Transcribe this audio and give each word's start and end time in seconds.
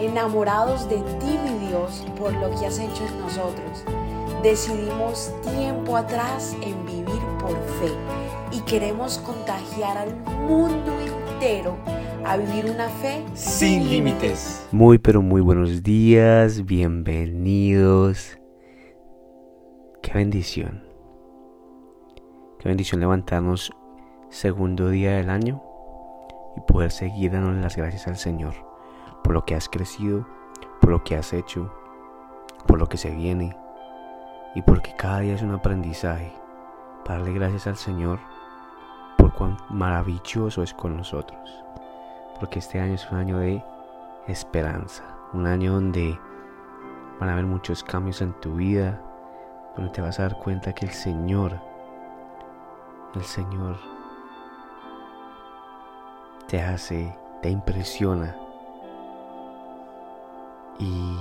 enamorados 0.00 0.88
de 0.88 0.96
ti, 0.96 1.38
mi 1.44 1.68
Dios, 1.68 2.04
por 2.18 2.32
lo 2.34 2.50
que 2.50 2.66
has 2.66 2.78
hecho 2.78 3.04
en 3.06 3.20
nosotros. 3.20 3.84
Decidimos 4.42 5.32
tiempo 5.42 5.96
atrás 5.96 6.56
en 6.62 6.84
vivir 6.84 7.20
por 7.40 7.56
fe 7.80 7.92
y 8.52 8.60
queremos 8.60 9.18
contagiar 9.18 9.98
al 9.98 10.14
mundo 10.46 10.92
entero 11.00 11.76
a 12.24 12.36
vivir 12.36 12.70
una 12.70 12.88
fe 12.88 13.24
sin 13.34 13.88
límites. 13.88 14.66
Muy 14.72 14.98
pero 14.98 15.22
muy 15.22 15.40
buenos 15.40 15.82
días, 15.82 16.64
bienvenidos. 16.64 18.38
Qué 20.02 20.12
bendición. 20.12 20.84
Qué 22.58 22.68
bendición 22.68 23.00
levantarnos 23.00 23.72
segundo 24.28 24.90
día 24.90 25.16
del 25.16 25.30
año 25.30 25.62
y 26.56 26.60
poder 26.72 26.90
seguir 26.90 27.32
dando 27.32 27.52
las 27.52 27.76
gracias 27.76 28.06
al 28.06 28.16
Señor 28.16 28.75
por 29.26 29.34
lo 29.34 29.44
que 29.44 29.56
has 29.56 29.68
crecido, 29.68 30.24
por 30.80 30.90
lo 30.90 31.02
que 31.02 31.16
has 31.16 31.32
hecho, 31.32 31.68
por 32.64 32.78
lo 32.78 32.88
que 32.88 32.96
se 32.96 33.10
viene 33.10 33.56
y 34.54 34.62
porque 34.62 34.94
cada 34.96 35.18
día 35.18 35.34
es 35.34 35.42
un 35.42 35.50
aprendizaje 35.50 36.32
para 37.04 37.18
darle 37.18 37.34
gracias 37.34 37.66
al 37.66 37.74
Señor 37.74 38.20
por 39.18 39.34
cuán 39.34 39.56
maravilloso 39.68 40.62
es 40.62 40.72
con 40.72 40.96
nosotros. 40.96 41.40
Porque 42.38 42.60
este 42.60 42.78
año 42.78 42.94
es 42.94 43.10
un 43.10 43.18
año 43.18 43.38
de 43.40 43.64
esperanza, 44.28 45.02
un 45.32 45.48
año 45.48 45.72
donde 45.72 46.16
van 47.18 47.28
a 47.28 47.32
haber 47.32 47.46
muchos 47.46 47.82
cambios 47.82 48.22
en 48.22 48.32
tu 48.34 48.54
vida, 48.54 49.02
donde 49.74 49.90
te 49.90 50.02
vas 50.02 50.20
a 50.20 50.22
dar 50.22 50.38
cuenta 50.38 50.72
que 50.72 50.86
el 50.86 50.92
Señor, 50.92 51.58
el 53.16 53.24
Señor 53.24 53.76
te 56.46 56.62
hace, 56.62 57.12
te 57.42 57.50
impresiona 57.50 58.45
y 60.78 61.16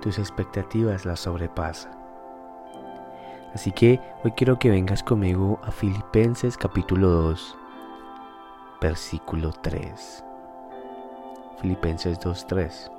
tus 0.00 0.18
expectativas 0.18 1.04
las 1.04 1.20
sobrepasa. 1.20 1.90
Así 3.54 3.72
que 3.72 4.00
hoy 4.22 4.32
quiero 4.32 4.58
que 4.58 4.70
vengas 4.70 5.02
conmigo 5.02 5.58
a 5.62 5.70
Filipenses 5.70 6.56
capítulo 6.56 7.08
2, 7.08 7.56
versículo 8.80 9.52
3. 9.62 10.24
Filipenses 11.60 12.20
2.3. 12.20 12.92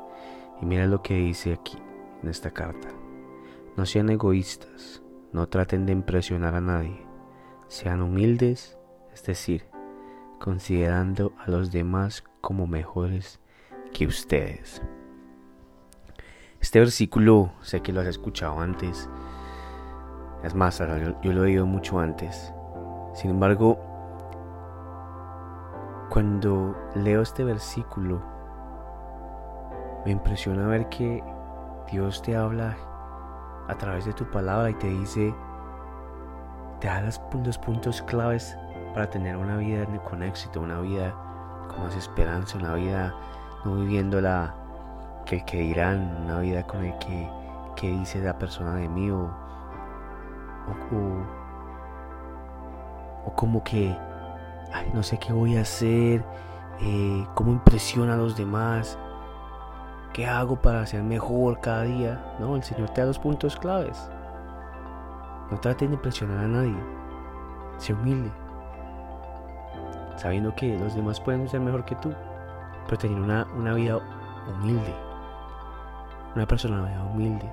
Y 0.62 0.66
mira 0.66 0.88
lo 0.88 1.04
que 1.04 1.14
dice 1.14 1.54
aquí, 1.54 1.78
en 2.24 2.30
esta 2.30 2.52
carta. 2.52 2.90
No 3.76 3.86
sean 3.86 4.10
egoístas, 4.10 5.04
no 5.32 5.48
traten 5.48 5.86
de 5.86 5.94
impresionar 5.94 6.56
a 6.56 6.62
nadie. 6.62 7.06
Sean 7.68 8.02
humildes, 8.02 8.80
es 9.14 9.24
decir, 9.24 9.66
considerando 10.40 11.34
a 11.38 11.52
los 11.52 11.72
demás 11.72 12.24
como 12.42 12.66
mejores 12.66 13.40
que 13.92 14.08
ustedes. 14.08 14.82
Este 16.60 16.80
versículo 16.80 17.52
sé 17.62 17.82
que 17.82 17.94
lo 17.94 18.02
has 18.02 18.08
escuchado 18.08 18.60
antes. 18.60 19.10
Es 20.44 20.56
más, 20.56 20.80
yo 20.80 21.34
lo 21.34 21.44
he 21.44 21.48
oído 21.48 21.66
mucho 21.66 22.00
antes. 22.00 22.54
Sin 23.14 23.32
embargo, 23.32 23.80
cuando 26.10 26.76
leo 26.96 27.22
este 27.22 27.44
versículo, 27.44 28.22
me 30.06 30.12
impresiona 30.12 30.68
ver 30.68 30.88
que 30.90 31.24
Dios 31.92 32.22
te 32.22 32.36
habla 32.36 32.76
a 33.68 33.78
través 33.78 34.06
de 34.06 34.14
tu 34.14 34.26
palabra 34.30 34.70
y 34.70 34.74
te 34.76 34.88
dice, 34.88 35.34
te 36.80 36.88
da 36.88 37.02
los, 37.02 37.20
puntos 37.20 38.02
claves 38.04 38.58
para 38.94 39.10
tener 39.10 39.36
una 39.36 39.58
vida 39.58 39.86
con 40.04 40.24
éxito, 40.24 40.62
una 40.62 40.80
vida 40.80 41.14
con 41.68 41.84
más 41.84 41.96
esperanza, 41.96 42.58
una 42.58 42.74
vida 42.76 43.14
no 43.66 43.76
viviendo 43.76 44.22
la 44.22 44.54
que, 45.26 45.44
que 45.44 45.58
dirán, 45.60 46.24
una 46.26 46.40
vida 46.40 46.64
con 46.64 46.86
el 46.86 46.98
que, 47.00 47.30
que 47.76 47.90
dice 47.90 48.20
la 48.22 48.38
persona 48.38 48.76
de 48.76 48.88
mí 48.88 49.12
o, 49.12 49.30
o, 53.26 53.34
como 53.36 53.64
que 53.64 53.96
no 54.94 55.04
sé 55.04 55.18
qué 55.20 55.34
voy 55.34 55.58
a 55.58 55.62
hacer, 55.62 56.24
eh, 56.82 57.28
cómo 57.34 57.52
impresiona 57.52 58.14
a 58.14 58.18
los 58.18 58.38
demás, 58.38 58.98
qué 60.14 60.26
hago 60.26 60.56
para 60.56 60.86
ser 60.86 61.04
mejor 61.04 61.60
cada 61.60 61.84
día. 61.84 62.36
No, 62.40 62.56
el 62.56 62.64
Señor 62.64 62.90
te 62.90 63.02
da 63.02 63.08
los 63.08 63.20
puntos 63.20 63.58
claves. 63.58 64.10
No 65.52 65.60
traten 65.60 65.90
de 65.90 65.96
impresionar 65.96 66.46
a 66.46 66.48
nadie. 66.48 66.78
Sé 67.78 67.94
humilde. 67.94 68.32
Sabiendo 70.16 70.56
que 70.56 70.78
los 70.78 70.96
demás 70.96 71.20
pueden 71.20 71.48
ser 71.48 71.60
mejor 71.60 71.86
que 71.86 71.96
tú. 71.96 72.14
Pero 72.88 72.98
teniendo 72.98 73.26
una, 73.26 73.48
una 73.56 73.74
vida 73.74 74.00
humilde. 74.48 74.96
Una 76.36 76.46
personalidad 76.46 77.06
humilde. 77.12 77.52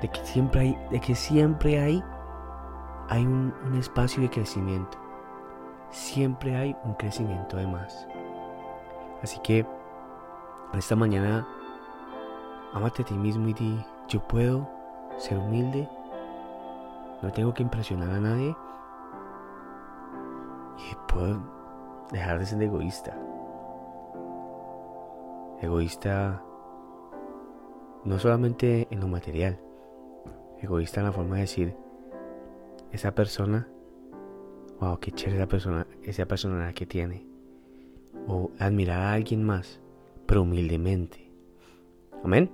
De 0.00 0.08
que 0.08 0.24
siempre 0.24 0.60
hay, 0.60 0.78
de 0.90 1.00
que 1.00 1.14
siempre 1.14 1.80
hay, 1.80 2.04
hay 3.08 3.24
un, 3.24 3.54
un 3.64 3.74
espacio 3.76 4.22
de 4.22 4.30
crecimiento. 4.30 4.98
Siempre 5.90 6.56
hay 6.56 6.76
un 6.84 6.94
crecimiento 6.94 7.56
de 7.56 7.66
más. 7.66 8.06
Así 9.22 9.38
que 9.40 9.66
esta 10.74 10.96
mañana, 10.96 11.46
amate 12.74 13.02
a 13.02 13.04
ti 13.06 13.14
mismo 13.14 13.48
y 13.48 13.54
di, 13.54 13.86
yo 14.08 14.20
puedo 14.26 14.68
ser 15.16 15.38
humilde 15.38 15.88
no 17.22 17.32
tengo 17.32 17.54
que 17.54 17.62
impresionar 17.62 18.10
a 18.10 18.20
nadie. 18.20 18.56
Y 20.78 20.94
puedo 21.08 21.40
dejar 22.10 22.38
de 22.38 22.46
ser 22.46 22.62
egoísta. 22.62 23.16
Egoísta 25.60 26.42
no 28.04 28.18
solamente 28.18 28.86
en 28.90 29.00
lo 29.00 29.08
material. 29.08 29.60
Egoísta 30.60 31.00
en 31.00 31.06
la 31.06 31.12
forma 31.12 31.36
de 31.36 31.42
decir, 31.42 31.76
esa 32.92 33.14
persona, 33.14 33.68
wow, 34.80 34.98
qué 35.00 35.10
chévere 35.12 35.38
esa 35.38 35.48
persona, 35.48 35.86
esa 36.02 36.26
persona 36.26 36.72
que 36.72 36.86
tiene. 36.86 37.26
O 38.28 38.50
admirar 38.58 39.00
a 39.00 39.12
alguien 39.12 39.44
más, 39.44 39.80
pero 40.26 40.42
humildemente. 40.42 41.30
Amén. 42.24 42.50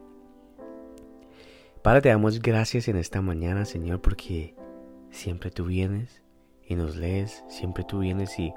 Padre, 1.82 2.02
te 2.02 2.08
damos 2.08 2.40
gracias 2.40 2.88
en 2.88 2.96
esta 2.96 3.20
mañana, 3.20 3.64
Señor, 3.64 4.00
porque 4.00 4.54
siempre 5.10 5.50
tú 5.50 5.66
vienes 5.66 6.22
y 6.64 6.76
nos 6.76 6.96
lees, 6.96 7.44
siempre 7.48 7.84
tú 7.84 8.00
vienes 8.00 8.38
y 8.38 8.52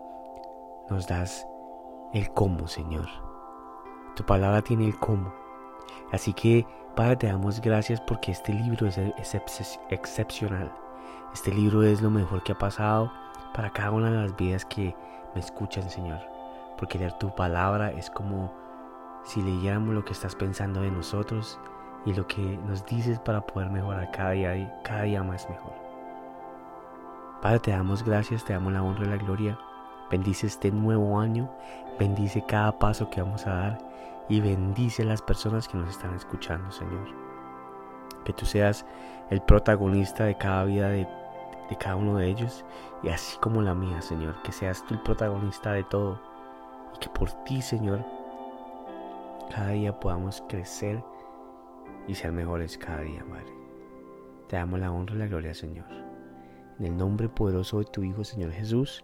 nos 0.89 1.07
das 1.07 1.45
el 2.13 2.29
cómo, 2.29 2.67
Señor. 2.67 3.24
Tu 4.15 4.23
palabra 4.25 4.61
tiene 4.61 4.85
el 4.85 4.97
cómo. 4.97 5.33
Así 6.11 6.33
que, 6.33 6.65
Padre, 6.95 7.17
te 7.17 7.27
damos 7.27 7.59
gracias 7.59 7.99
porque 7.99 8.31
este 8.31 8.53
libro 8.53 8.87
es, 8.87 8.97
excepcional. 9.89 10.71
Este 11.33 11.53
libro 11.53 11.83
es 11.83 12.01
lo 12.01 12.09
mejor 12.09 12.41
que 12.43 12.53
ha 12.53 12.57
pasado 12.57 13.11
para 13.53 13.71
cada 13.71 13.91
una 13.91 14.09
de 14.09 14.17
las 14.17 14.35
vidas 14.37 14.65
que 14.65 14.95
me 15.33 15.41
escuchan, 15.41 15.89
Señor. 15.89 16.19
Porque 16.77 16.97
leer 16.97 17.13
tu 17.13 17.35
palabra 17.35 17.91
es 17.91 18.09
como 18.09 18.53
si 19.25 19.41
leyéramos 19.41 19.93
lo 19.93 20.05
que 20.05 20.13
estás 20.13 20.35
pensando 20.35 20.81
de 20.81 20.91
nosotros 20.91 21.59
y 22.05 22.13
lo 22.13 22.25
que 22.27 22.41
nos 22.65 22.85
dices 22.85 23.19
para 23.19 23.41
poder 23.41 23.69
mejorar 23.69 24.11
cada 24.11 24.31
día, 24.31 24.81
cada 24.83 25.03
día 25.03 25.23
más 25.23 25.49
mejor. 25.49 25.73
Padre, 27.41 27.59
te 27.59 27.71
damos 27.71 28.03
gracias, 28.03 28.45
te 28.45 28.53
damos 28.53 28.71
la 28.71 28.81
honra 28.81 29.05
y 29.05 29.09
la 29.09 29.17
gloria. 29.17 29.59
Bendice 30.11 30.47
este 30.47 30.71
nuevo 30.71 31.19
año, 31.19 31.49
bendice 31.99 32.43
cada 32.45 32.77
paso 32.77 33.09
que 33.09 33.21
vamos 33.21 33.45
a 33.47 33.55
dar 33.55 33.77
y 34.29 34.39
bendice 34.39 35.03
las 35.03 35.21
personas 35.21 35.67
que 35.67 35.77
nos 35.77 35.89
están 35.89 36.13
escuchando, 36.15 36.71
Señor. 36.71 37.07
Que 38.23 38.33
tú 38.33 38.45
seas 38.45 38.85
el 39.29 39.41
protagonista 39.41 40.25
de 40.25 40.37
cada 40.37 40.63
vida 40.65 40.89
de, 40.89 41.07
de 41.69 41.77
cada 41.77 41.95
uno 41.95 42.17
de 42.17 42.27
ellos 42.27 42.65
y 43.03 43.09
así 43.09 43.37
como 43.39 43.61
la 43.61 43.73
mía, 43.73 44.01
Señor. 44.01 44.41
Que 44.43 44.51
seas 44.51 44.85
tú 44.85 44.93
el 44.93 45.01
protagonista 45.01 45.71
de 45.73 45.83
todo 45.83 46.19
y 46.95 46.99
que 46.99 47.09
por 47.09 47.31
ti, 47.43 47.61
Señor, 47.61 48.03
cada 49.49 49.69
día 49.69 49.99
podamos 49.99 50.43
crecer 50.47 51.03
y 52.07 52.15
ser 52.15 52.31
mejores 52.31 52.77
cada 52.77 53.01
día, 53.01 53.23
Madre. 53.25 53.53
Te 54.47 54.57
damos 54.57 54.79
la 54.79 54.91
honra 54.91 55.15
y 55.15 55.19
la 55.19 55.27
gloria, 55.27 55.53
Señor. 55.53 55.85
En 56.79 56.85
el 56.85 56.97
nombre 56.97 57.29
poderoso 57.29 57.79
de 57.79 57.85
tu 57.85 58.03
Hijo, 58.03 58.23
Señor 58.23 58.51
Jesús. 58.51 59.03